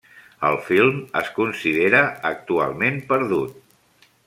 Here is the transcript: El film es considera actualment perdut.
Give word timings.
El 0.47 0.55
film 0.69 0.97
es 1.21 1.29
considera 1.35 2.01
actualment 2.31 2.99
perdut. 3.13 3.63